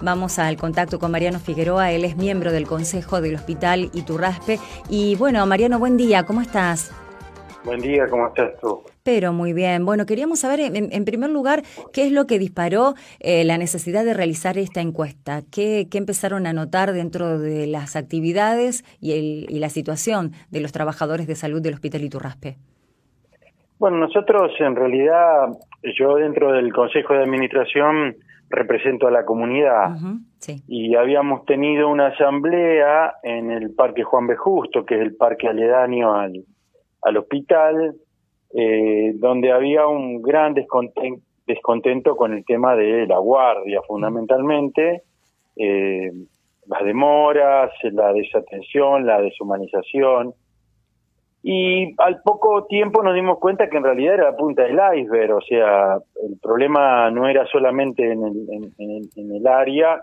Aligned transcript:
Vamos 0.00 0.38
al 0.38 0.56
contacto 0.56 1.00
con 1.00 1.10
Mariano 1.10 1.40
Figueroa, 1.40 1.90
él 1.90 2.04
es 2.04 2.16
miembro 2.16 2.52
del 2.52 2.68
Consejo 2.68 3.20
del 3.20 3.34
Hospital 3.34 3.90
Iturraspe. 3.92 4.58
Y 4.88 5.16
bueno, 5.16 5.44
Mariano, 5.44 5.80
buen 5.80 5.96
día, 5.96 6.24
¿cómo 6.24 6.40
estás? 6.40 6.92
Buen 7.64 7.80
día, 7.80 8.06
¿cómo 8.08 8.28
estás 8.28 8.56
tú? 8.60 8.82
Pero 9.02 9.32
muy 9.32 9.52
bien. 9.52 9.84
Bueno, 9.84 10.06
queríamos 10.06 10.38
saber, 10.38 10.60
en, 10.60 11.04
primer 11.04 11.30
lugar, 11.30 11.62
qué 11.92 12.06
es 12.06 12.12
lo 12.12 12.28
que 12.28 12.38
disparó 12.38 12.94
eh, 13.18 13.42
la 13.42 13.58
necesidad 13.58 14.04
de 14.04 14.14
realizar 14.14 14.56
esta 14.56 14.80
encuesta. 14.80 15.40
¿Qué, 15.52 15.88
empezaron 15.92 16.46
a 16.46 16.52
notar 16.52 16.92
dentro 16.92 17.40
de 17.40 17.66
las 17.66 17.96
actividades 17.96 18.84
y, 19.00 19.12
y, 19.48 19.58
la 19.58 19.68
situación 19.68 20.30
de 20.52 20.60
los 20.60 20.70
trabajadores 20.70 21.26
de 21.26 21.34
salud 21.34 21.60
del 21.60 21.74
Hospital 21.74 22.04
Iturraspe? 22.04 22.56
Bueno, 23.80 23.96
nosotros 23.96 24.52
en 24.60 24.76
realidad, 24.76 25.48
yo 25.98 26.14
dentro 26.14 26.52
del 26.52 26.72
Consejo 26.72 27.14
de 27.14 27.24
Administración 27.24 28.16
represento 28.50 29.06
a 29.06 29.10
la 29.10 29.24
comunidad 29.24 29.96
y 30.66 30.94
habíamos 30.94 31.44
tenido 31.44 31.88
una 31.88 32.08
asamblea 32.08 33.14
en 33.22 33.50
el 33.50 33.74
Parque 33.74 34.02
Juan 34.02 34.26
B. 34.26 34.36
Justo, 34.36 34.84
que 34.84 34.94
es 34.94 35.00
el 35.02 35.16
parque 35.16 35.48
aledaño 35.48 36.14
al, 36.14 36.44
al 37.02 37.16
hospital, 37.16 37.94
eh, 38.54 39.12
donde 39.16 39.52
había 39.52 39.86
un 39.86 40.22
gran 40.22 40.54
descontento, 40.54 42.16
con 42.16 42.34
el 42.34 42.44
tema 42.44 42.76
de 42.76 43.06
la 43.06 43.18
guardia, 43.18 43.80
fundamentalmente, 43.86 45.02
eh, 45.56 46.12
las 46.66 46.84
demoras, 46.84 47.70
la 47.82 48.12
desatención, 48.12 49.06
la 49.06 49.20
deshumanización. 49.20 50.34
Y 51.42 51.94
al 51.98 52.20
poco 52.22 52.66
tiempo 52.66 53.02
nos 53.02 53.14
dimos 53.14 53.38
cuenta 53.38 53.68
que 53.70 53.76
en 53.76 53.84
realidad 53.84 54.14
era 54.14 54.30
la 54.30 54.36
punta 54.36 54.64
del 54.64 54.78
iceberg, 54.98 55.34
o 55.34 55.40
sea, 55.40 55.98
el 56.28 56.36
problema 56.42 57.10
no 57.10 57.28
era 57.28 57.46
solamente 57.46 58.10
en 58.10 58.24
el, 58.24 59.10
en 59.14 59.32
el 59.32 59.46
área 59.46 60.00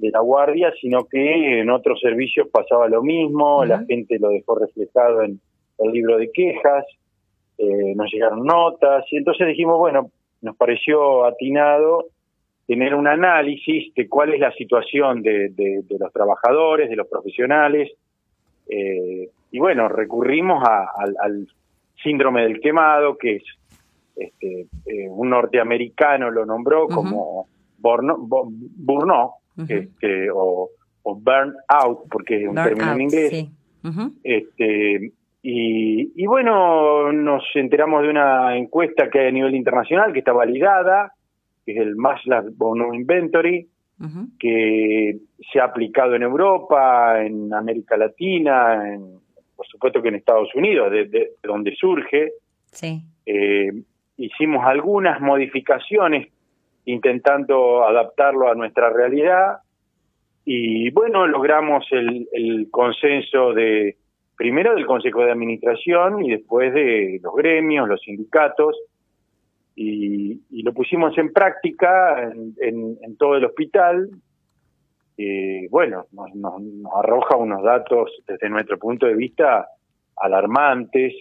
de 0.00 0.10
la 0.10 0.20
guardia, 0.20 0.72
sino 0.80 1.04
que 1.04 1.60
en 1.60 1.70
otros 1.70 2.00
servicios 2.00 2.48
pasaba 2.48 2.88
lo 2.88 3.02
mismo, 3.02 3.64
la 3.64 3.84
gente 3.84 4.18
lo 4.18 4.30
dejó 4.30 4.58
reflejado 4.58 5.22
en, 5.22 5.40
el 5.78 5.92
libro 5.92 6.18
de 6.18 6.30
quejas, 6.30 6.84
eh, 7.56 7.94
nos 7.96 8.12
llegaron 8.12 8.44
notas, 8.44 9.04
y 9.10 9.16
entonces 9.16 9.46
dijimos, 9.46 9.78
bueno, 9.78 10.10
nos 10.42 10.56
pareció 10.56 11.24
atinado 11.24 12.06
tener 12.66 12.94
un 12.94 13.06
análisis 13.06 13.92
de 13.94 14.06
cuál 14.08 14.34
es 14.34 14.40
la 14.40 14.52
situación 14.52 15.22
de, 15.22 15.82
los 15.98 16.12
trabajadores, 16.12 16.90
de 16.90 16.96
los 16.96 17.08
profesionales, 17.08 17.90
eh, 18.68 19.30
y 19.50 19.58
bueno, 19.58 19.88
recurrimos 19.88 20.62
al, 20.66 21.48
síndrome 22.02 22.42
del 22.42 22.60
quemado, 22.60 23.18
que 23.18 23.36
es 23.36 23.42
este, 24.16 24.66
eh, 24.86 25.08
un 25.08 25.30
norteamericano 25.30 26.30
lo 26.30 26.46
nombró 26.46 26.86
como 26.88 27.46
burnout, 27.78 29.32
o, 30.34 30.70
burn 31.04 31.54
out, 31.68 32.00
porque 32.10 32.42
es 32.42 32.48
un 32.48 32.54
término 32.54 32.92
en 32.92 33.00
inglés. 33.00 33.48
este, 34.22 35.12
y, 35.42 36.26
bueno, 36.26 37.12
nos 37.12 37.42
enteramos 37.54 38.02
de 38.02 38.10
una 38.10 38.56
encuesta 38.56 39.08
que 39.08 39.20
hay 39.20 39.28
a 39.28 39.32
nivel 39.32 39.54
internacional, 39.54 40.12
que 40.12 40.18
está 40.18 40.32
validada, 40.32 41.12
que 41.64 41.72
es 41.72 41.78
el 41.78 41.96
Maslow 41.96 42.50
Bonus 42.56 42.94
Inventory, 42.94 43.66
que 44.38 45.18
se 45.50 45.60
ha 45.60 45.64
aplicado 45.64 46.14
en 46.14 46.22
Europa, 46.22 47.22
en 47.22 47.52
América 47.54 47.96
Latina, 47.96 48.94
en, 48.94 49.20
por 49.60 49.66
supuesto 49.66 50.00
que 50.00 50.08
en 50.08 50.14
Estados 50.14 50.48
Unidos, 50.54 50.90
de, 50.90 51.32
donde 51.42 51.74
surge. 51.76 52.32
Sí. 52.72 53.02
Eh, 53.26 53.70
hicimos 54.16 54.64
algunas 54.64 55.20
modificaciones 55.20 56.32
intentando 56.86 57.84
adaptarlo 57.84 58.50
a 58.50 58.54
nuestra 58.54 58.88
realidad 58.88 59.58
y 60.46 60.90
bueno, 60.92 61.26
logramos 61.26 61.84
el 61.90 62.68
consenso 62.70 63.52
de 63.52 63.96
primero 64.34 64.74
del 64.74 64.86
Consejo 64.86 65.26
de 65.26 65.32
Administración 65.32 66.24
y 66.24 66.30
después 66.30 66.72
de 66.72 67.20
los 67.22 67.34
gremios, 67.34 67.86
los 67.86 68.00
sindicatos, 68.00 68.74
y, 69.76 70.62
lo 70.62 70.72
pusimos 70.72 71.16
en 71.18 71.30
práctica 71.30 72.32
en, 72.32 73.16
todo 73.18 73.36
el 73.36 73.44
hospital. 73.44 74.08
Eh, 75.22 75.68
bueno, 75.70 76.06
nos, 76.12 76.34
nos 76.34 76.94
arroja 76.94 77.36
unos 77.36 77.62
datos 77.62 78.10
desde 78.26 78.48
nuestro 78.48 78.78
punto 78.78 79.04
de 79.04 79.14
vista 79.14 79.68
alarmantes 80.16 81.12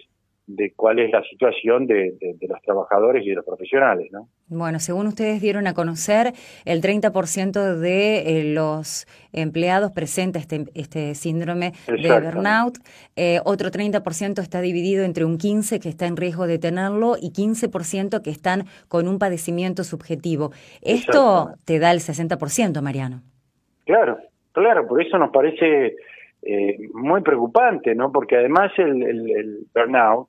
de 0.48 0.74
cuál 0.74 1.00
es 1.00 1.12
la 1.12 1.22
situación 1.24 1.86
de, 1.86 2.18
los 2.48 2.62
trabajadores 2.62 3.26
y 3.26 3.30
de 3.30 3.36
los 3.36 3.46
profesionales, 3.46 4.08
¿no? 4.14 4.30
Bueno, 4.48 4.80
según 4.80 5.06
ustedes 5.08 5.42
dieron 5.42 5.68
a 5.68 5.74
conocer, 5.74 6.32
el 6.64 6.82
30% 6.82 7.76
de 7.76 8.40
eh, 8.40 8.44
los 8.46 9.06
empleados 9.34 9.92
presenta 9.92 10.40
este, 10.40 10.66
este 10.76 11.14
síndrome 11.14 11.74
de 11.86 12.22
burnout, 12.22 12.78
eh, 13.18 13.42
otro 13.44 13.70
30% 13.70 14.42
está 14.42 14.62
dividido 14.62 15.04
entre 15.04 15.26
un 15.26 15.38
15% 15.38 15.82
que 15.82 15.90
está 15.90 16.08
en 16.08 16.16
riesgo 16.16 16.48
de 16.48 16.58
tenerlo 16.58 17.18
y 17.22 17.32
15% 17.32 18.22
que 18.22 18.30
están 18.30 18.66
con 18.88 19.10
un 19.10 19.20
padecimiento 19.20 19.84
subjetivo. 19.84 20.52
Esto 20.82 21.52
te 21.66 21.80
da 21.80 21.92
el 21.92 22.00
60%, 22.00 22.82
Mariano. 22.82 23.24
Claro, 23.90 24.20
claro, 24.52 24.88
por 24.88 25.02
eso 25.02 25.18
nos 25.18 25.32
parece 25.32 25.96
eh, 26.44 26.78
muy 26.94 27.22
preocupante, 27.22 27.96
¿no? 27.96 28.12
Porque 28.12 28.38
además 28.38 28.72
el, 28.78 29.02
el 29.02 29.66
burnout 29.74 30.28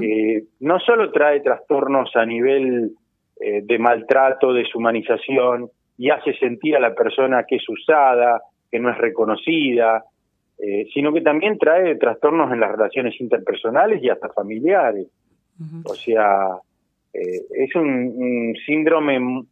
eh, 0.00 0.44
no 0.60 0.80
solo 0.80 1.12
trae 1.12 1.40
trastornos 1.40 2.16
a 2.16 2.24
nivel 2.24 2.92
eh, 3.38 3.60
de 3.62 3.78
maltrato, 3.78 4.54
deshumanización, 4.54 5.68
y 5.98 6.08
hace 6.08 6.32
sentir 6.38 6.76
a 6.76 6.80
la 6.80 6.94
persona 6.94 7.44
que 7.46 7.56
es 7.56 7.68
usada, 7.68 8.40
que 8.70 8.78
no 8.80 8.90
es 8.90 8.96
reconocida, 8.96 10.02
eh, 10.58 10.86
sino 10.94 11.12
que 11.12 11.20
también 11.20 11.58
trae 11.58 11.94
trastornos 11.96 12.50
en 12.54 12.60
las 12.60 12.70
relaciones 12.72 13.20
interpersonales 13.20 14.02
y 14.02 14.08
hasta 14.08 14.30
familiares. 14.30 15.08
O 15.84 15.94
sea, 15.94 16.56
es 17.12 17.74
un, 17.74 18.56
síndrome 18.64 19.44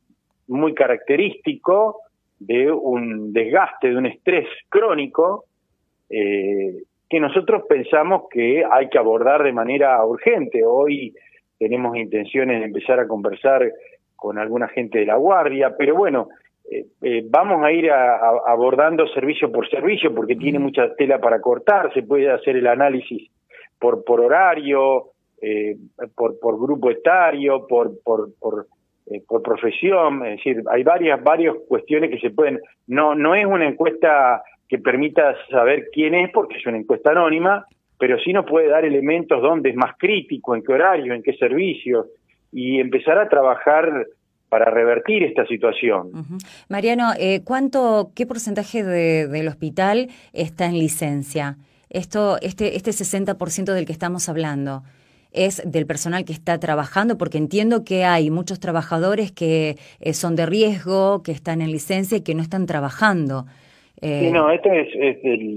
muy 0.46 0.72
característico 0.72 2.00
de 2.38 2.70
un 2.70 3.32
desgaste, 3.32 3.88
de 3.88 3.96
un 3.96 4.06
estrés 4.06 4.46
crónico 4.68 5.44
eh, 6.10 6.82
que 7.08 7.20
nosotros 7.20 7.64
pensamos 7.68 8.24
que 8.30 8.64
hay 8.70 8.88
que 8.88 8.98
abordar 8.98 9.42
de 9.42 9.52
manera 9.52 10.04
urgente. 10.04 10.64
Hoy 10.64 11.14
tenemos 11.58 11.96
intenciones 11.96 12.60
de 12.60 12.66
empezar 12.66 13.00
a 13.00 13.08
conversar 13.08 13.70
con 14.14 14.38
alguna 14.38 14.68
gente 14.68 14.98
de 14.98 15.06
la 15.06 15.16
Guardia, 15.16 15.74
pero 15.76 15.94
bueno, 15.94 16.28
eh, 16.70 16.86
eh, 17.02 17.24
vamos 17.28 17.62
a 17.62 17.70
ir 17.70 17.90
abordando 17.90 19.06
servicio 19.08 19.52
por 19.52 19.68
servicio 19.68 20.12
porque 20.14 20.34
tiene 20.34 20.58
mucha 20.58 20.94
tela 20.96 21.20
para 21.20 21.40
cortar, 21.40 21.92
se 21.94 22.02
puede 22.02 22.30
hacer 22.30 22.56
el 22.56 22.66
análisis 22.66 23.30
por, 23.78 24.04
por 24.04 24.20
horario, 24.20 25.10
eh, 25.40 25.76
por, 26.14 26.40
por 26.40 26.58
grupo 26.58 26.90
etario, 26.90 27.66
por, 27.68 28.02
por, 28.02 28.30
por, 28.40 28.66
por 29.28 29.42
profesión, 29.42 30.24
es 30.26 30.36
decir, 30.38 30.62
hay 30.70 30.82
varias, 30.82 31.22
varias 31.22 31.54
cuestiones 31.68 32.10
que 32.10 32.18
se 32.18 32.30
pueden, 32.30 32.60
no, 32.86 33.14
no 33.14 33.34
es 33.34 33.46
una 33.46 33.68
encuesta 33.68 34.42
que 34.68 34.78
permita 34.78 35.36
saber 35.50 35.88
quién 35.92 36.14
es, 36.14 36.30
porque 36.32 36.56
es 36.56 36.66
una 36.66 36.78
encuesta 36.78 37.12
anónima, 37.12 37.66
pero 37.98 38.18
sí 38.18 38.32
nos 38.32 38.46
puede 38.46 38.68
dar 38.68 38.84
elementos 38.84 39.40
donde 39.40 39.70
es 39.70 39.76
más 39.76 39.96
crítico, 39.96 40.54
en 40.54 40.62
qué 40.62 40.72
horario, 40.72 41.14
en 41.14 41.22
qué 41.22 41.34
servicio, 41.34 42.06
y 42.52 42.80
empezar 42.80 43.18
a 43.18 43.28
trabajar 43.28 44.06
para 44.48 44.70
revertir 44.70 45.22
esta 45.22 45.46
situación. 45.46 46.10
Mariano, 46.68 47.12
eh, 47.18 47.42
¿cuánto, 47.44 48.10
qué 48.14 48.26
porcentaje 48.26 48.82
del 48.82 49.48
hospital 49.48 50.08
está 50.32 50.66
en 50.66 50.78
licencia? 50.78 51.56
Esto, 51.90 52.38
este, 52.42 52.76
este 52.76 52.90
60% 52.90 53.72
del 53.72 53.86
que 53.86 53.92
estamos 53.92 54.28
hablando 54.28 54.82
es 55.36 55.62
del 55.70 55.86
personal 55.86 56.24
que 56.24 56.32
está 56.32 56.58
trabajando, 56.58 57.16
porque 57.18 57.38
entiendo 57.38 57.84
que 57.84 58.04
hay 58.04 58.30
muchos 58.30 58.58
trabajadores 58.58 59.30
que 59.30 59.76
eh, 60.00 60.12
son 60.14 60.34
de 60.34 60.46
riesgo, 60.46 61.22
que 61.22 61.32
están 61.32 61.60
en 61.60 61.70
licencia 61.70 62.18
y 62.18 62.24
que 62.24 62.34
no 62.34 62.42
están 62.42 62.66
trabajando. 62.66 63.44
Eh, 64.00 64.30
no, 64.32 64.50
este 64.50 64.80
es, 64.80 64.88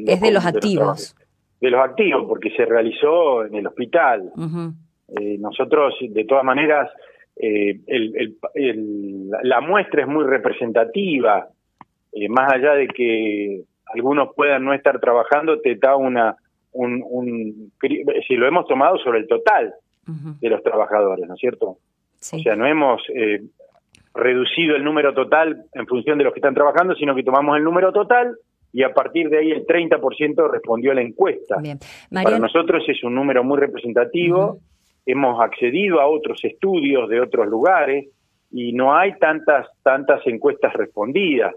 es, 0.07 0.21
de 0.21 0.31
los 0.31 0.45
activos. 0.45 1.15
De 1.59 1.69
los, 1.69 1.81
activos, 1.81 2.25
porque 2.27 2.51
se 2.51 2.65
realizó 2.65 3.45
en 3.45 3.55
el 3.55 3.67
hospital. 3.67 4.31
Eh, 5.17 5.37
nosotros, 5.39 5.95
de 6.01 6.25
todas 6.25 6.43
maneras, 6.43 6.89
la 9.43 9.61
muestra 9.61 10.01
es 10.01 10.07
muy 10.07 10.25
representativa. 10.25 11.47
más 12.29 12.53
allá 12.53 12.73
de 12.73 12.87
que 12.87 13.63
algunos 13.93 14.29
puedan 14.35 14.63
no 14.63 14.73
estar 14.73 14.99
trabajando, 14.99 15.59
te 15.61 15.75
da 15.75 15.95
una... 15.95 16.35
Un, 16.71 17.71
si 18.27 18.35
lo 18.35 18.47
hemos 18.47 18.67
tomado 18.67 18.97
sobre 18.99 19.19
el 19.19 19.27
total 19.27 19.73
de 20.05 20.49
los 20.49 20.63
trabajadores, 20.63 21.27
¿no 21.27 21.33
es 21.35 21.39
cierto? 21.39 21.65
O 21.67 22.39
sea, 22.39 22.55
no 22.55 22.67
hemos 22.67 23.01
reducido 24.13 24.75
el 24.75 24.83
número 24.83 25.13
total 25.13 25.65
en 25.73 25.87
función 25.87 26.17
de 26.17 26.23
los 26.23 26.33
que 26.33 26.39
están 26.39 26.53
trabajando, 26.53 26.95
sino 26.95 27.15
que 27.15 27.23
tomamos 27.23 27.57
el 27.57 27.63
número 27.63 27.91
total 27.91 28.35
y 28.71 28.83
a 28.83 28.93
partir 28.93 29.29
de 29.29 29.39
ahí 29.39 29.51
el 29.51 29.65
30% 29.65 30.51
respondió 30.51 30.91
a 30.91 30.95
la 30.95 31.01
encuesta. 31.01 31.61
Para 32.11 32.39
nosotros 32.39 32.83
es 32.87 33.03
un 33.03 33.15
número 33.15 33.43
muy 33.43 33.57
representativo, 33.57 34.59
hemos 35.05 35.41
accedido 35.41 35.99
a 35.99 36.07
otros 36.07 36.43
estudios 36.43 37.09
de 37.09 37.19
otros 37.19 37.47
lugares, 37.47 38.07
y 38.51 38.73
no 38.73 38.95
hay 38.95 39.17
tantas 39.19 39.67
tantas 39.83 40.25
encuestas 40.25 40.73
respondidas, 40.73 41.53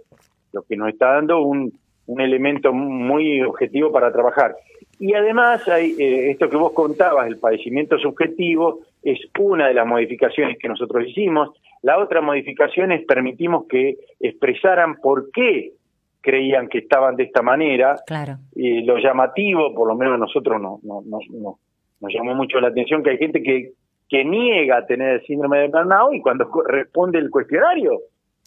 lo 0.53 0.62
que 0.62 0.76
nos 0.76 0.88
está 0.91 1.15
dando 1.15 1.41
un, 1.41 1.73
un 2.06 2.20
elemento 2.20 2.73
muy 2.73 3.41
objetivo 3.43 3.91
para 3.91 4.12
trabajar. 4.12 4.55
Y 5.03 5.15
además 5.15 5.67
hay 5.67 5.97
eh, 5.99 6.31
esto 6.31 6.49
que 6.49 6.57
vos 6.57 6.73
contabas, 6.75 7.27
el 7.27 7.37
padecimiento 7.37 7.99
subjetivo, 7.99 8.83
es 9.03 9.19
una 9.37 9.67
de 9.67 9.75
las 9.75 9.85
modificaciones 9.85 10.57
que 10.61 10.69
nosotros 10.69 11.05
hicimos. 11.09 11.51
La 11.83 11.99
otra 11.99 12.21
modificación 12.21 12.93
es 12.93 13.05
permitimos 13.05 13.67
que 13.69 13.97
expresaran 14.21 14.95
por 15.03 15.33
qué 15.33 15.73
creían 16.21 16.69
que 16.69 16.79
estaban 16.79 17.17
de 17.17 17.25
esta 17.25 17.43
manera. 17.43 17.97
Claro. 18.07 18.37
Y 18.55 18.83
lo 18.83 18.97
llamativo, 18.99 19.75
por 19.75 19.89
lo 19.89 19.97
menos 19.97 20.15
a 20.15 20.19
nosotros 20.19 20.63
no, 20.63 20.79
no, 20.85 21.03
no, 21.05 21.59
nos 22.01 22.15
llamó 22.15 22.37
mucho 22.37 22.61
la 22.61 22.69
atención 22.69 23.03
que 23.03 23.11
hay 23.11 23.19
gente 23.19 23.43
que, 23.43 23.73
que 24.09 24.25
niega 24.25 24.87
tener 24.87 25.15
el 25.15 25.27
síndrome 25.27 25.63
de 25.63 25.67
burnout 25.67 26.15
y 26.15 26.21
cuando 26.21 26.49
responde 26.65 27.19
el 27.19 27.29
cuestionario 27.29 27.99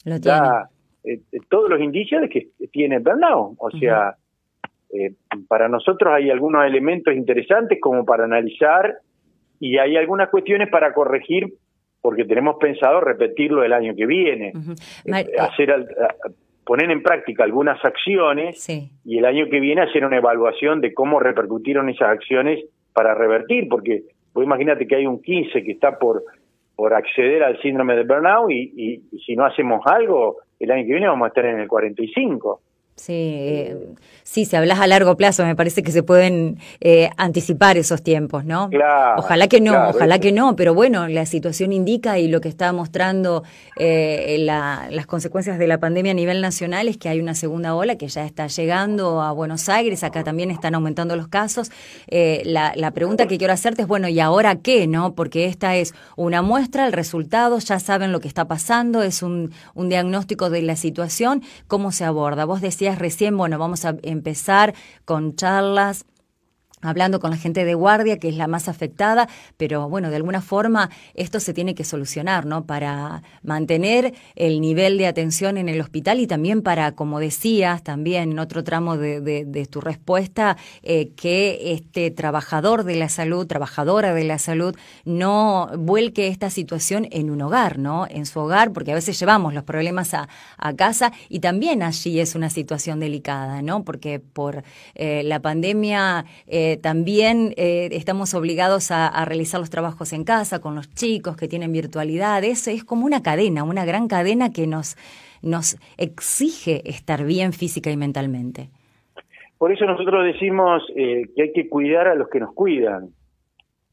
lo 0.06 0.20
da 0.20 0.70
eh, 1.04 1.20
eh, 1.34 1.40
todos 1.50 1.70
los 1.70 1.82
indicios 1.82 2.22
de 2.22 2.30
que 2.30 2.48
tiene 2.72 3.00
burnout. 3.00 3.56
O 3.58 3.72
sea, 3.72 4.16
eh, 4.96 5.14
para 5.48 5.68
nosotros 5.68 6.14
hay 6.14 6.30
algunos 6.30 6.66
elementos 6.66 7.14
interesantes 7.14 7.80
como 7.82 8.06
para 8.06 8.24
analizar 8.26 8.96
y 9.60 9.78
hay 9.78 9.98
algunas 9.98 10.30
cuestiones 10.30 10.70
para 10.70 10.94
corregir 10.94 11.54
porque 12.02 12.24
tenemos 12.24 12.58
pensado 12.60 13.02
repetirlo 13.02 13.64
el 13.64 13.74
año 13.74 13.96
que 13.96 14.06
viene. 14.06 14.54
hacer 15.40 15.88
poner 16.64 16.90
en 16.92 17.04
práctica 17.04 17.44
algunas 17.44 17.84
acciones 17.84 18.68
y 19.06 19.18
el 19.18 19.26
año 19.26 19.48
que 19.50 19.60
viene 19.60 19.82
hacer 19.82 20.04
una 20.06 20.18
evaluación 20.18 20.82
de 20.82 20.94
cómo 20.94 21.20
repercutieron 21.20 21.90
esas 21.90 22.10
acciones 22.10 22.64
para 22.94 23.14
revertir, 23.14 23.68
porque 23.70 24.04
vos 24.34 24.44
imagínate 24.44 24.88
que 24.88 24.96
hay 24.96 25.06
un 25.06 25.22
15 25.22 25.64
que 25.64 25.72
está 25.72 25.98
por, 26.00 26.24
por 26.76 26.94
acceder 26.94 27.44
al 27.44 27.62
síndrome 27.62 27.96
de 27.96 28.04
burnout 28.04 28.52
y, 28.52 29.02
y, 29.12 29.20
si 29.20 29.36
no 29.36 29.46
hacemos 29.46 29.82
algo, 29.86 30.38
el 30.60 30.72
año 30.72 30.86
que 30.86 30.92
viene 30.92 31.08
vamos 31.08 31.26
a 31.26 31.30
estar 31.30 31.46
en 31.46 31.60
el 31.60 31.68
45. 31.68 32.62
Sí, 32.98 33.12
eh, 33.14 33.78
sí, 34.24 34.46
si 34.46 34.56
hablas 34.56 34.80
a 34.80 34.88
largo 34.88 35.18
plazo, 35.18 35.44
me 35.44 35.54
parece 35.54 35.84
que 35.84 35.92
se 35.92 36.02
pueden 36.02 36.60
eh, 36.80 37.10
anticipar 37.18 37.76
esos 37.76 38.02
tiempos, 38.02 38.46
¿no? 38.46 38.70
Claro, 38.70 39.16
ojalá 39.18 39.50
que 39.50 39.60
no, 39.60 39.90
ojalá 39.90 40.20
que 40.20 40.32
no, 40.32 40.56
pero 40.56 40.74
bueno, 40.74 41.10
la 41.10 41.26
situación 41.26 41.74
indica 41.74 42.20
y 42.20 42.30
lo 42.30 42.40
que 42.40 42.48
está 42.48 42.72
mostrando 42.72 43.44
eh, 43.76 44.38
las 44.40 45.06
consecuencias 45.08 45.60
de 45.60 45.68
la 45.68 45.78
pandemia 45.78 46.14
a 46.14 46.16
nivel 46.16 46.40
nacional 46.40 46.88
es 46.88 46.96
que 46.96 47.10
hay 47.10 47.20
una 47.20 47.36
segunda 47.36 47.76
ola 47.76 47.98
que 47.98 48.08
ya 48.08 48.26
está 48.26 48.48
llegando 48.48 49.22
a 49.22 49.34
Buenos 49.34 49.68
Aires, 49.68 50.02
acá 50.06 50.24
también 50.24 50.50
están 50.50 50.74
aumentando 50.74 51.18
los 51.18 51.28
casos. 51.28 51.72
La, 52.08 52.72
la, 52.78 52.92
pregunta 52.92 53.28
que 53.28 53.38
quiero 53.38 53.52
hacerte 53.52 53.82
es, 53.82 53.90
bueno, 53.90 54.08
¿y 54.08 54.22
ahora 54.22 54.56
qué, 54.56 54.88
no? 54.88 55.16
Porque 55.16 55.46
esta 55.46 55.76
es 55.76 55.94
una 56.16 56.42
muestra, 56.42 56.88
el 56.88 56.94
resultado, 56.94 57.60
ya 57.60 57.78
saben 57.80 58.14
lo 58.14 58.22
que 58.22 58.30
está 58.30 58.46
pasando, 58.46 59.04
es 59.04 59.22
un, 59.22 59.52
un 59.74 59.90
diagnóstico 59.90 60.50
de 60.50 60.62
la 60.62 60.78
situación, 60.78 61.44
¿cómo 61.68 61.92
se 61.92 62.06
aborda? 62.06 62.46
Vos 62.46 62.62
decías 62.62 62.85
recién, 62.94 63.36
bueno, 63.36 63.58
vamos 63.58 63.86
a 63.86 63.96
empezar 64.04 64.76
con 65.06 65.36
charlas 65.36 66.06
hablando 66.86 67.20
con 67.20 67.32
la 67.32 67.38
gente 67.38 67.66
de 67.66 67.74
guardia, 67.74 68.18
que 68.18 68.30
es 68.30 68.36
la 68.36 68.48
más 68.48 68.68
afectada, 68.68 69.28
pero 69.58 69.90
bueno, 69.90 70.10
de 70.10 70.16
alguna 70.16 70.42
forma 70.42 70.90
esto 71.14 71.40
se 71.40 71.54
tiene 71.54 71.76
que 71.76 71.84
solucionar, 71.84 72.46
¿no? 72.46 72.66
Para 72.66 73.24
mantener 73.44 74.14
el 74.36 74.62
nivel 74.62 74.98
de 74.98 75.08
atención 75.08 75.58
en 75.58 75.70
el 75.70 75.82
hospital 75.82 76.20
y 76.20 76.28
también 76.28 76.62
para, 76.62 76.94
como 76.94 77.20
decías, 77.20 77.84
también 77.84 78.32
en 78.32 78.40
otro 78.40 78.64
tramo 78.64 78.98
de, 78.98 79.68
tu 79.70 79.82
respuesta, 79.82 80.58
eh, 80.84 81.10
que 81.16 81.74
este 81.74 82.12
trabajador 82.12 82.84
de 82.84 82.96
la 82.96 83.10
salud, 83.10 83.48
trabajadora 83.48 84.14
de 84.14 84.24
la 84.24 84.38
salud, 84.38 84.76
no 85.06 85.70
vuelque 85.78 86.28
esta 86.28 86.50
situación 86.50 87.08
en 87.12 87.30
un 87.30 87.42
hogar, 87.42 87.80
¿no? 87.80 88.08
En 88.10 88.26
su 88.26 88.40
hogar, 88.40 88.72
porque 88.72 88.92
a 88.92 88.96
veces 88.96 89.20
llevamos 89.20 89.54
los 89.54 89.64
problemas 89.64 90.14
a, 90.14 90.28
casa 90.76 91.14
y 91.30 91.40
también 91.40 91.84
allí 91.84 92.20
es 92.20 92.36
una 92.36 92.50
situación 92.50 93.00
delicada, 93.00 93.62
¿no? 93.62 93.84
Porque 93.84 94.20
por 94.20 94.64
eh, 94.96 95.22
la 95.24 95.40
pandemia... 95.40 96.26
Eh, 96.48 96.75
también 96.78 97.54
eh, 97.58 97.90
estamos 97.92 98.34
obligados 98.34 98.92
a, 98.92 99.24
realizar 99.26 99.60
los 99.60 99.70
trabajos 99.70 100.14
en 100.14 100.24
casa 100.24 100.62
con 100.62 100.76
los 100.76 100.90
chicos 100.94 101.36
que 101.38 101.48
tienen 101.48 101.72
virtualidad. 101.72 102.44
Eso 102.44 102.72
es 102.72 102.84
como 102.84 103.06
una 103.06 103.22
cadena, 103.22 103.64
una 103.64 103.86
gran 103.86 104.08
cadena 104.08 104.52
que 104.52 104.68
nos, 104.68 104.96
nos 105.42 105.78
exige 105.98 106.88
estar 106.90 107.24
bien 107.24 107.54
física 107.54 107.90
y 107.92 107.98
mentalmente. 107.98 108.70
Por 109.58 109.72
eso 109.72 109.86
nosotros 109.86 110.26
decimos 110.26 110.84
eh, 110.96 111.30
que 111.36 111.44
hay 111.44 111.54
que 111.54 111.70
cuidar 111.70 112.08
a 112.08 112.16
los 112.16 112.30
que 112.30 112.40
nos 112.40 112.54
cuidan. 112.54 113.10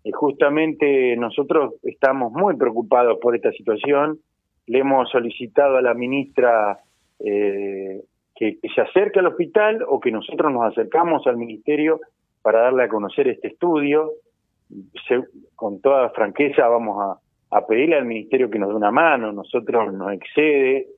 Y 0.04 0.10
justamente 0.10 1.16
nosotros 1.16 1.74
estamos 1.82 2.32
muy 2.32 2.56
preocupados 2.56 3.18
por 3.20 3.36
esta 3.36 3.52
situación. 3.52 4.18
Le 4.66 4.80
hemos 4.80 5.10
solicitado 5.10 5.76
a 5.76 5.82
la 5.82 5.94
ministra 5.94 6.80
eh, 7.20 8.02
que, 8.34 8.58
se 8.74 8.80
acerque 8.80 9.20
al 9.20 9.26
hospital 9.26 9.84
o 9.86 10.00
que 10.00 10.10
nosotros 10.10 10.52
nos 10.52 10.64
acercamos 10.72 11.26
al 11.26 11.36
ministerio 11.36 12.00
para 12.42 12.62
darle 12.62 12.84
a 12.84 12.88
conocer 12.88 13.28
este 13.28 13.48
estudio. 13.48 14.12
con 15.54 15.80
toda 15.80 16.10
franqueza 16.10 16.68
vamos 16.68 17.18
a, 17.50 17.66
pedirle 17.66 17.96
al 17.96 18.06
Ministerio 18.06 18.50
que 18.50 18.58
nos 18.58 18.70
dé 18.70 18.74
una 18.74 18.90
mano, 18.90 19.32
nosotros 19.32 19.92
nos 19.92 20.12
excede. 20.12 20.88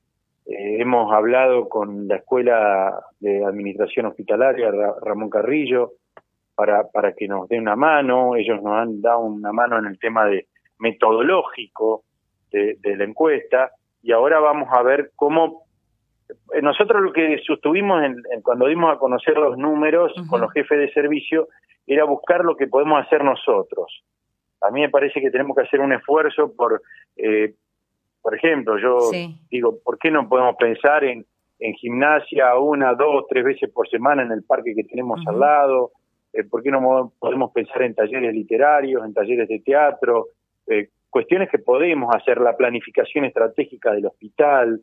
Eh, 0.46 0.81
hemos 0.81 1.12
hablado 1.12 1.69
con 1.69 2.06
la 2.06 2.17
Escuela 2.17 2.94
de 3.19 3.44
Administración 3.44 4.06
Hospitalaria, 4.06 4.70
Ramón 5.02 5.31
Carrillo, 5.31 5.93
para, 6.55 6.85
para 6.88 7.12
que 7.12 7.26
nos 7.26 7.49
dé 7.49 7.58
una 7.58 7.75
mano. 7.75 8.37
Ellos 8.37 8.62
nos 8.62 8.75
han 8.75 9.00
dado 9.00 9.20
una 9.20 9.52
mano 9.52 9.79
en 9.79 9.87
el 9.87 9.99
tema 9.99 10.26
de 10.26 10.46
metodológico 10.79 12.05
de, 12.50 12.96
la 12.96 13.05
encuesta 13.05 13.73
y 14.02 14.12
ahora 14.12 14.38
vamos 14.38 14.69
a 14.70 14.82
ver 14.82 15.11
cómo 15.17 15.64
nosotros 16.62 17.03
lo 17.03 17.12
que 17.12 17.38
sostuvimos 17.47 18.03
en, 18.03 18.23
cuando 18.43 18.67
dimos 18.67 18.94
a 18.94 18.99
conocer 18.99 19.37
los 19.37 19.59
números 19.59 20.12
con 20.29 20.41
los 20.41 20.53
jefes 20.53 20.79
de 20.79 20.93
servicio 20.93 21.49
era 21.87 22.05
buscar 22.05 22.44
lo 22.44 22.56
que 22.56 22.67
podemos 22.67 23.05
hacer 23.05 23.23
nosotros. 23.23 24.03
A 24.62 24.71
mí 24.71 24.81
me 24.81 24.88
parece 24.88 25.21
que 25.21 25.31
tenemos 25.31 25.56
que 25.56 25.62
hacer 25.62 25.81
un 25.81 25.93
esfuerzo 25.93 26.55
por, 26.56 26.81
eh, 27.17 27.55
por 28.23 28.35
ejemplo, 28.35 28.79
yo 28.79 29.11
digo, 29.50 29.79
¿por 29.85 29.99
qué 29.99 30.11
no 30.11 30.26
podemos 30.29 30.56
pensar 30.56 31.05
en, 31.05 31.26
en 31.59 31.75
gimnasia 31.75 32.56
una, 32.56 32.94
dos, 32.94 33.27
tres 33.29 33.44
veces 33.44 33.70
por 33.70 33.88
semana 33.88 34.23
en 34.23 34.32
el 34.32 34.43
parque 34.44 34.75
que 34.75 34.85
tenemos 34.85 35.20
al 35.27 35.38
lado? 35.38 35.93
Eh, 36.32 36.44
¿Por 36.44 36.62
qué 36.62 36.70
no 36.70 37.12
podemos 37.19 37.53
pensar 37.53 37.82
en 37.82 37.94
talleres 37.94 38.32
literarios, 38.32 39.05
en 39.05 39.12
talleres 39.12 39.49
de 39.49 39.61
teatro? 39.61 40.29
cuestiones 41.11 41.49
que 41.49 41.61
podemos 41.61 42.12
hacer, 42.12 42.41
la 42.41 42.56
planificación 42.56 43.25
estratégica 43.25 43.93
del 43.93 44.06
hospital, 44.06 44.81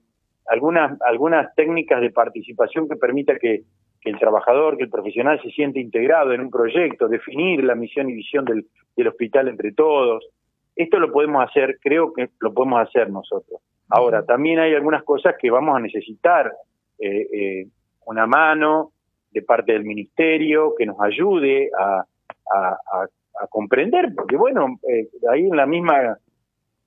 algunas, 0.48 1.00
algunas 1.02 1.54
técnicas 1.56 2.02
de 2.02 2.12
participación 2.12 2.88
que 2.88 2.96
permita 2.96 3.38
que, 3.38 3.64
el 4.04 4.18
trabajador, 4.18 4.78
que 4.78 4.86
el 4.86 4.90
profesional 4.90 5.40
se 5.44 5.52
siente 5.52 5.80
integrado 5.80 6.34
en 6.34 6.42
un 6.42 6.50
proyecto, 6.50 7.08
definir 7.08 7.64
la 7.64 7.76
misión 7.76 8.10
y 8.10 8.14
visión 8.14 8.46
del, 8.46 8.66
del 8.96 9.08
hospital 9.08 9.48
entre 9.48 9.74
todos. 9.74 10.28
Esto 10.76 11.00
lo 11.00 11.12
podemos 11.12 11.48
hacer, 11.48 11.78
creo 11.80 12.12
que 12.12 12.30
lo 12.40 12.52
podemos 12.52 12.82
hacer 12.82 13.12
nosotros. 13.12 13.62
Ahora, 13.90 14.26
también 14.26 14.58
hay 14.58 14.74
algunas 14.74 15.04
cosas 15.04 15.36
que 15.40 15.52
vamos 15.52 15.78
a 15.78 15.80
necesitar 15.80 16.52
eh, 16.98 17.28
eh, 17.34 17.68
una 18.06 18.26
mano 18.26 18.92
de 19.32 19.42
parte 19.42 19.74
del 19.74 19.84
ministerio 19.84 20.74
que 20.78 20.86
nos 20.86 21.00
ayude 21.02 21.70
a, 21.78 22.06
a, 22.54 22.78
a, 22.94 23.48
comprender, 23.50 24.14
porque 24.16 24.38
bueno, 24.38 24.80
eh, 24.88 25.08
ahí 25.32 25.42
en 25.42 25.56
la 25.56 25.66
misma 25.66 26.18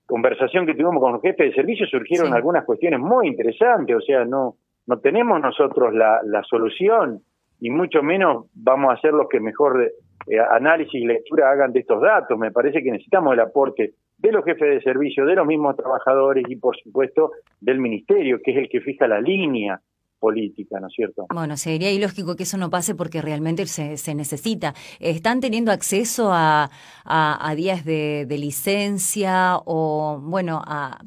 conversación 0.07 0.67
que 0.67 0.75
tuvimos 0.75 1.01
con 1.01 1.13
los 1.13 1.23
jefes 1.23 1.51
de 1.51 1.55
servicio 1.55 1.87
surgieron 1.87 2.33
algunas 2.35 2.65
cuestiones 2.65 3.01
muy 3.01 3.29
interesantes, 3.29 3.97
o 3.97 4.01
sea, 4.01 4.25
no, 4.25 4.57
no 4.87 4.99
tenemos 4.99 5.41
nosotros 5.41 5.95
la, 5.95 6.21
la 6.25 6.43
solución, 6.43 7.23
y 7.61 7.71
mucho 7.71 8.03
menos 8.03 8.47
vamos 8.55 8.93
a 8.93 9.01
ser 9.01 9.13
los 9.13 9.29
que 9.29 9.41
mejor 9.41 9.91
eh, 10.27 10.39
análisis 10.39 10.95
y 10.95 11.07
lectura 11.07 11.51
hagan 11.51 11.73
de 11.73 11.81
estos 11.81 12.01
datos. 12.01 12.39
Me 12.39 12.51
parece 12.51 12.83
que 12.83 12.91
necesitamos 12.91 13.33
el 13.33 13.41
aporte 13.41 13.95
de 14.19 14.33
los 14.33 14.45
jefes 14.45 14.69
de 14.69 14.83
servicio, 14.83 15.25
de 15.25 15.35
los 15.35 15.47
mismos 15.47 15.77
trabajadores 15.77 16.45
y, 16.49 16.57
por 16.57 16.77
supuesto, 16.77 17.33
del 17.61 17.79
ministerio, 17.79 18.41
que 18.43 18.53
es 18.53 18.57
el 18.59 18.69
que 18.69 18.81
fija 18.81 19.07
la 19.07 19.21
línea 19.21 19.81
política, 20.25 20.81
¿no 20.81 20.87
es 20.87 20.95
cierto? 20.95 21.27
Bueno, 21.35 21.55
sería 21.59 21.93
ilógico 21.93 22.35
que 22.35 22.45
eso 22.45 22.57
no 22.57 22.71
pase 22.71 22.95
porque 22.95 23.21
realmente 23.21 23.67
se, 23.67 23.99
se 23.99 24.15
necesita. 24.15 24.73
¿Están 25.01 25.41
teniendo 25.41 25.71
acceso 25.71 26.31
a, 26.33 26.71
a, 27.05 27.55
días 27.55 27.85
de, 27.85 28.27
licencia 28.31 29.59
o, 29.67 30.19
bueno, 30.23 30.63
a... 30.65 30.99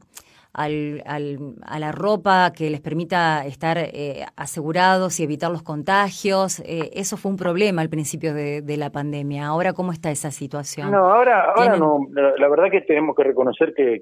Al, 0.53 1.03
a 1.05 1.77
la 1.77 1.91
ropa 1.91 2.51
que 2.57 2.71
les 2.71 2.81
permita 2.81 3.45
estar 3.45 3.77
eh, 3.77 4.25
asegurados 4.35 5.19
y 5.19 5.23
evitar 5.23 5.51
los 5.51 5.61
contagios. 5.61 6.61
Eh, 6.61 6.89
eso 6.93 7.15
fue 7.15 7.29
un 7.29 7.37
problema 7.37 7.83
al 7.83 7.89
principio 7.89 8.33
de, 8.33 8.77
la 8.77 8.89
pandemia. 8.89 9.45
Ahora, 9.45 9.73
¿cómo 9.73 9.91
está 9.91 10.09
esa 10.09 10.31
situación? 10.31 10.89
No, 10.89 11.13
ahora, 11.13 11.51
ahora 11.51 11.77
no. 11.77 12.07
La, 12.11 12.49
verdad 12.49 12.71
que 12.71 12.81
tenemos 12.81 13.15
que 13.15 13.25
reconocer 13.25 13.75
que, 13.75 14.01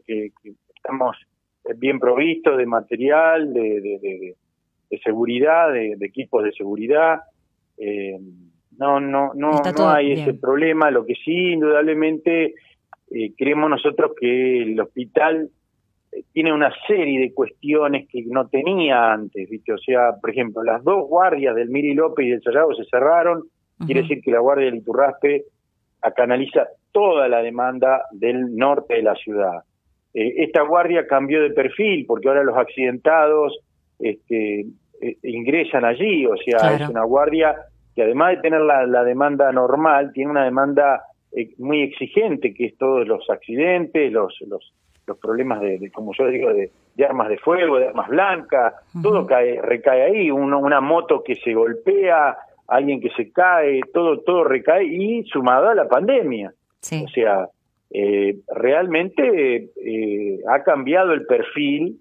estamos 0.77 1.17
bien 1.75 1.99
provistos 1.99 2.57
de 2.57 2.65
material, 2.65 3.53
de, 3.53 3.81
de 3.81 4.35
seguridad, 4.99 5.71
de, 5.71 5.97
equipos 6.01 6.43
de 6.43 6.51
seguridad. 6.51 7.21
Eh, 7.77 8.17
no, 8.77 8.99
no, 8.99 9.31
no, 9.33 9.51
no 9.77 9.89
hay 9.89 10.13
ese 10.13 10.33
problema. 10.33 10.91
Lo 10.91 11.05
que 11.05 11.15
sí, 11.15 11.53
indudablemente, 11.53 12.55
eh, 13.11 13.33
creemos 13.37 13.69
nosotros 13.69 14.11
que 14.19 14.63
el 14.63 14.79
hospital 14.79 15.49
tiene 16.31 16.53
una 16.53 16.71
serie 16.87 17.19
de 17.19 17.33
cuestiones 17.33 18.07
que 18.09 18.23
no 18.27 18.47
tenía 18.47 19.11
antes, 19.11 19.49
¿viste? 19.49 19.73
O 19.73 19.77
sea, 19.77 20.13
por 20.21 20.29
ejemplo, 20.29 20.63
las 20.63 20.83
dos 20.83 21.07
guardias 21.07 21.55
del 21.55 21.69
Miri 21.69 21.93
López 21.93 22.25
y 22.25 22.29
del 22.29 22.41
Sayago 22.41 22.73
se 22.73 22.85
cerraron, 22.85 23.43
quiere 23.85 24.03
decir 24.03 24.21
que 24.21 24.31
la 24.31 24.39
guardia 24.39 24.65
del 24.65 24.77
Iturraspe 24.77 25.43
canaliza 26.15 26.67
toda 26.91 27.27
la 27.27 27.41
demanda 27.41 28.03
del 28.11 28.55
norte 28.55 28.95
de 28.95 29.03
la 29.03 29.15
ciudad. 29.15 29.63
Eh, 30.13 30.43
esta 30.43 30.61
guardia 30.61 31.07
cambió 31.07 31.41
de 31.41 31.51
perfil 31.51 32.05
porque 32.05 32.27
ahora 32.27 32.43
los 32.43 32.57
accidentados 32.57 33.59
este, 33.99 34.65
eh, 35.01 35.17
ingresan 35.23 35.85
allí, 35.85 36.25
o 36.25 36.35
sea, 36.37 36.75
es 36.75 36.89
una 36.89 37.03
guardia 37.03 37.55
que 37.95 38.03
además 38.03 38.35
de 38.35 38.41
tener 38.41 38.61
la, 38.61 39.03
demanda 39.03 39.51
normal, 39.51 40.11
tiene 40.13 40.31
una 40.31 40.43
demanda 40.43 41.03
eh, 41.31 41.53
muy 41.57 41.81
exigente, 41.81 42.53
que 42.53 42.65
es 42.67 42.77
todos 42.77 43.07
los 43.07 43.29
accidentes, 43.29 44.11
los, 44.11 44.35
los, 44.47 44.73
los 45.07 45.17
problemas 45.17 45.61
de, 45.61 45.89
como 45.91 46.13
yo 46.13 46.27
digo, 46.27 46.53
de, 46.53 46.71
armas 47.05 47.29
de 47.29 47.37
fuego, 47.37 47.77
de 47.77 47.87
armas 47.87 48.09
blancas, 48.09 48.73
todo 49.01 49.25
cae, 49.25 49.61
recae 49.61 50.03
ahí, 50.03 50.31
una 50.31 50.81
moto 50.81 51.23
que 51.23 51.35
se 51.35 51.53
golpea, 51.53 52.37
alguien 52.67 52.99
que 52.99 53.09
se 53.11 53.31
cae, 53.31 53.81
todo, 53.93 54.21
todo 54.21 54.43
recae, 54.43 54.85
y 54.85 55.23
sumado 55.23 55.69
a 55.69 55.75
la 55.75 55.87
pandemia. 55.87 56.53
O 57.03 57.07
sea, 57.07 57.47
eh, 57.91 58.39
realmente 58.53 59.69
eh, 59.75 60.39
ha 60.49 60.63
cambiado 60.63 61.13
el 61.13 61.25
perfil 61.25 61.99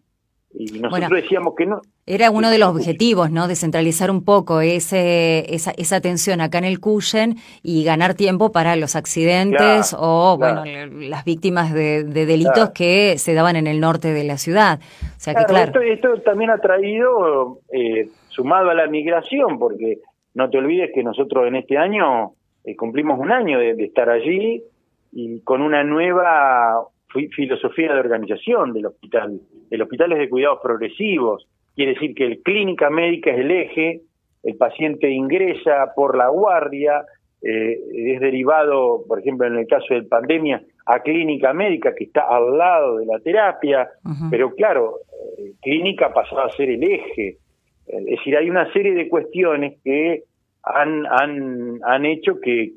y 0.53 0.81
nosotros 0.81 1.23
decíamos 1.23 1.55
que 1.57 1.67
no. 1.67 1.81
Era 2.07 2.31
uno 2.31 2.51
de 2.51 2.59
los 2.59 2.69
objetivos, 2.69 3.31
¿no? 3.31 3.49
Descentralizar 3.49 4.11
un 4.11 4.25
poco 4.25 4.61
ese, 4.61 5.55
esa, 5.55 5.73
esa 5.79 5.97
atención 5.97 6.43
acá 6.43 6.59
en 6.59 6.65
el 6.65 6.79
Cuyen 6.79 7.37
y 7.63 7.83
ganar 7.83 8.13
tiempo 8.13 8.53
para 8.53 8.77
los 8.77 8.95
accidentes 8.95 9.97
o, 9.99 10.37
bueno, 10.39 10.65
las 10.65 11.25
víctimas 11.25 11.73
de, 11.73 12.05
delitos 12.05 12.71
que 12.75 13.17
se 13.17 13.33
daban 13.33 13.57
en 13.57 13.67
el 13.67 13.81
norte 13.81 14.13
de 14.13 14.23
la 14.25 14.37
ciudad. 14.37 14.81
O 14.81 15.19
sea 15.21 15.35
que, 15.35 15.45
claro. 15.45 15.81
Esto, 15.81 16.21
también 16.21 16.51
ha 16.51 16.59
traído, 16.59 17.61
eh, 17.73 18.11
sumado 18.29 18.69
a 18.69 18.75
la 18.75 18.87
migración, 18.87 19.59
porque 19.59 20.01
no 20.35 20.51
te 20.51 20.59
olvides 20.59 20.91
que 20.95 21.03
nosotros 21.03 21.47
en 21.47 21.57
este 21.57 21.79
año 21.79 22.33
eh, 22.65 22.77
cumplimos 22.77 23.19
un 23.19 23.33
año 23.33 23.59
de, 23.59 23.75
de 23.75 23.85
estar 23.85 24.11
allí 24.11 24.63
y 25.11 25.41
con 25.41 25.63
una 25.63 25.83
nueva 25.85 26.87
filosofía 27.35 27.95
de 27.95 28.01
organización 28.01 28.73
del 28.73 28.87
hospital. 28.87 29.41
El 29.71 29.83
hospital 29.83 30.13
es 30.13 30.19
de 30.19 30.29
cuidados 30.29 30.59
progresivos, 30.63 31.47
quiere 31.75 31.95
decir 31.95 32.15
que 32.15 32.27
el 32.27 32.43
clínica 32.43 32.91
médica 32.91 33.31
es 33.31 33.39
el 33.39 33.51
eje, 33.51 34.01
el 34.43 34.57
paciente 34.57 35.11
ingresa 35.11 35.93
por 35.95 36.17
la 36.17 36.29
guardia, 36.29 37.05
eh, 37.43 37.79
es 37.93 38.21
derivado, 38.21 39.05
por 39.07 39.19
ejemplo, 39.19 39.47
en 39.47 39.57
el 39.57 39.67
caso 39.67 39.95
de 39.95 40.03
pandemia, 40.03 40.63
a 40.87 41.01
clínica 41.01 41.53
médica 41.53 41.95
que 41.95 42.05
está 42.05 42.23
al 42.23 42.57
lado 42.57 42.99
de 42.99 43.07
la 43.07 43.19
terapia, 43.21 43.89
pero 44.31 44.55
claro, 44.55 44.99
eh, 45.39 45.53
clínica 45.61 46.13
pasó 46.13 46.41
a 46.41 46.51
ser 46.53 46.71
el 46.71 46.83
eje. 46.83 47.39
Es 47.87 48.05
decir, 48.05 48.37
hay 48.37 48.49
una 48.49 48.73
serie 48.73 48.95
de 48.95 49.09
cuestiones 49.09 49.79
que 49.83 50.25
han, 50.63 51.05
han, 51.07 51.81
han 51.85 52.07
hecho 52.07 52.41
que, 52.41 52.73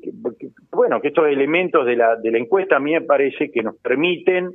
bueno, 0.70 1.00
que 1.00 1.08
estos 1.08 1.28
elementos 1.28 1.86
de 1.86 1.96
la, 1.96 2.16
de 2.16 2.30
la 2.30 2.38
encuesta 2.38 2.76
a 2.76 2.80
mí 2.80 2.92
me 2.92 3.00
parece 3.00 3.50
que 3.50 3.62
nos 3.62 3.76
permiten 3.76 4.52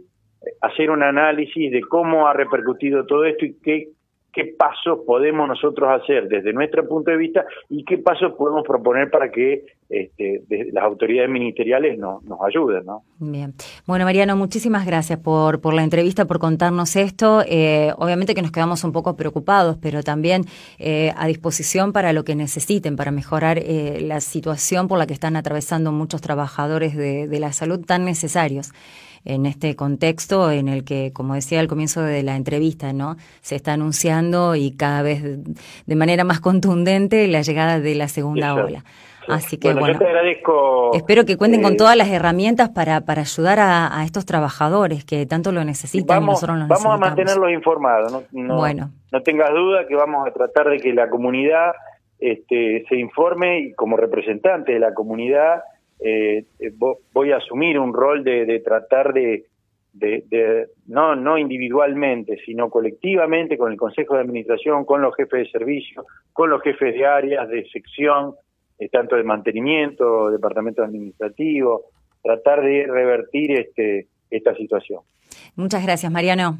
hacer 0.61 0.91
un 0.91 1.01
análisis 1.01 1.71
de 1.71 1.81
cómo 1.81 2.27
ha 2.27 2.33
repercutido 2.33 3.05
todo 3.05 3.25
esto 3.25 3.45
y 3.45 3.55
qué 3.63 3.87
qué 4.33 4.45
pasos 4.57 4.99
podemos 5.05 5.47
nosotros 5.47 5.89
hacer 6.01 6.27
desde 6.27 6.51
nuestro 6.53 6.87
punto 6.87 7.11
de 7.11 7.17
vista 7.17 7.45
y 7.69 7.85
qué 7.85 7.99
pasos 7.99 8.33
podemos 8.33 8.63
proponer 8.67 9.09
para 9.11 9.31
que 9.31 9.63
este, 9.89 10.43
las 10.71 10.83
autoridades 10.83 11.29
ministeriales 11.29 11.99
nos 11.99 12.21
ayuden. 12.43 12.83
¿no? 12.85 13.03
Bien. 13.19 13.53
Bueno, 13.85 14.05
Mariano, 14.05 14.35
muchísimas 14.35 14.87
gracias 14.87 15.19
por, 15.19 15.61
por 15.61 15.75
la 15.75 15.83
entrevista, 15.83 16.25
por 16.25 16.39
contarnos 16.39 16.95
esto. 16.95 17.43
Eh, 17.47 17.93
obviamente 17.97 18.33
que 18.33 18.41
nos 18.41 18.51
quedamos 18.51 18.83
un 18.83 18.91
poco 18.91 19.15
preocupados, 19.15 19.77
pero 19.79 20.01
también 20.01 20.45
eh, 20.79 21.13
a 21.15 21.27
disposición 21.27 21.93
para 21.93 22.11
lo 22.11 22.23
que 22.23 22.35
necesiten, 22.35 22.95
para 22.95 23.11
mejorar 23.11 23.59
eh, 23.59 23.99
la 24.01 24.19
situación 24.19 24.87
por 24.87 24.97
la 24.97 25.05
que 25.05 25.13
están 25.13 25.35
atravesando 25.35 25.91
muchos 25.91 26.21
trabajadores 26.21 26.97
de, 26.97 27.27
de 27.27 27.39
la 27.39 27.53
salud 27.53 27.85
tan 27.85 28.03
necesarios 28.03 28.71
en 29.25 29.45
este 29.45 29.75
contexto 29.75 30.51
en 30.51 30.67
el 30.67 30.83
que, 30.83 31.11
como 31.13 31.35
decía 31.35 31.59
al 31.59 31.67
comienzo 31.67 32.01
de 32.01 32.23
la 32.23 32.35
entrevista, 32.35 32.93
¿no? 32.93 33.15
Se 33.41 33.55
está 33.55 33.73
anunciando 33.73 34.55
y 34.55 34.71
cada 34.71 35.01
vez 35.01 35.23
de 35.23 35.95
manera 35.95 36.23
más 36.23 36.39
contundente 36.39 37.27
la 37.27 37.41
llegada 37.41 37.79
de 37.79 37.95
la 37.95 38.07
segunda 38.07 38.53
ola. 38.55 38.83
Así 39.27 39.57
que 39.57 39.73
bueno, 39.73 39.97
te 39.97 40.05
agradezco, 40.05 40.91
espero 40.93 41.25
que 41.25 41.37
cuenten 41.37 41.61
con 41.61 41.73
eh, 41.73 41.77
todas 41.77 41.95
las 41.95 42.09
herramientas 42.09 42.69
para, 42.69 43.01
para 43.01 43.21
ayudar 43.21 43.59
a, 43.59 44.03
estos 44.05 44.25
trabajadores 44.25 45.05
que 45.05 45.25
tanto 45.25 45.51
lo 45.51 45.63
necesitan 45.63 46.19
vamos, 46.19 46.41
nosotros 46.41 46.57
lo 46.59 46.67
Vamos 46.67 46.85
a 46.85 46.97
mantenerlos 46.97 47.51
informados, 47.51 48.11
no, 48.11 48.23
no, 48.31 48.57
bueno. 48.57 48.91
no 49.11 49.21
tengas 49.21 49.51
duda 49.51 49.87
que 49.87 49.95
vamos 49.95 50.27
a 50.27 50.31
tratar 50.31 50.69
de 50.69 50.79
que 50.79 50.93
la 50.93 51.09
comunidad 51.09 51.71
este, 52.19 52.85
se 52.89 52.97
informe 52.97 53.59
y 53.59 53.73
como 53.73 53.97
representante 53.97 54.73
de 54.73 54.79
la 54.79 54.93
comunidad 54.93 55.63
eh, 56.03 56.45
voy 57.13 57.31
a 57.31 57.37
asumir 57.37 57.79
un 57.79 57.93
rol 57.93 58.23
de, 58.23 58.59
tratar 58.59 59.13
de, 59.13 59.45
de, 59.93 60.67
no, 60.87 61.15
no 61.15 61.37
individualmente, 61.37 62.37
sino 62.45 62.69
colectivamente 62.69 63.57
con 63.57 63.71
el 63.71 63.77
Consejo 63.77 64.15
de 64.15 64.21
Administración, 64.21 64.83
con 64.85 65.01
los 65.01 65.15
jefes 65.15 65.45
de 65.45 65.51
servicio, 65.51 66.05
con 66.33 66.49
los 66.49 66.61
jefes 66.61 66.93
de 66.93 67.05
áreas, 67.05 67.47
de 67.47 67.65
sección, 67.69 68.35
eh, 68.79 68.89
tanto 68.89 69.15
de 69.15 69.23
mantenimiento, 69.23 70.29
departamento 70.29 70.83
administrativo, 70.83 71.85
tratar 72.21 72.61
de 72.61 72.85
revertir 72.85 73.51
este, 73.51 74.07
esta 74.29 74.53
situación. 74.55 75.01
Muchas 75.55 75.83
gracias, 75.83 76.11
Mariano. 76.11 76.57